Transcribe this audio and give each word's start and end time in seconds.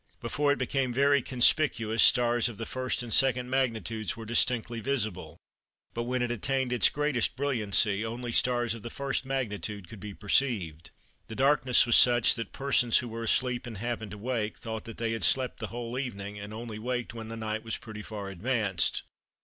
Before 0.19 0.51
it 0.51 0.57
became 0.57 0.91
very 0.91 1.21
conspicuous 1.21 2.01
stars 2.01 2.49
of 2.49 2.57
the 2.57 2.65
1st 2.65 3.03
and 3.03 3.11
2nd 3.11 3.45
magnitudes 3.45 4.17
were 4.17 4.25
distinctly 4.25 4.79
visible, 4.79 5.37
but 5.93 6.05
when 6.05 6.23
it 6.23 6.31
attained 6.31 6.73
its 6.73 6.89
greatest 6.89 7.35
brilliancy, 7.35 8.03
only 8.03 8.31
stars 8.31 8.73
of 8.73 8.81
the 8.81 8.89
1st 8.89 9.25
magnitude 9.25 9.87
could 9.87 9.99
be 9.99 10.15
perceived. 10.15 10.89
"The 11.27 11.35
darkness 11.35 11.85
was 11.85 11.97
such 11.97 12.33
that 12.33 12.51
persons 12.51 12.97
who 12.97 13.09
were 13.09 13.21
asleep 13.25 13.67
and 13.67 13.77
happened 13.77 14.09
to 14.09 14.17
wake, 14.17 14.57
thought 14.57 14.85
that 14.85 14.97
they 14.97 15.11
had 15.11 15.23
slept 15.23 15.59
the 15.59 15.67
whole 15.67 15.99
evening 15.99 16.39
and 16.39 16.51
only 16.51 16.79
waked 16.79 17.13
when 17.13 17.27
the 17.27 17.37
night 17.37 17.61
was 17.63 17.77
pretty 17.77 18.01
far 18.01 18.31
advanced. 18.31 19.03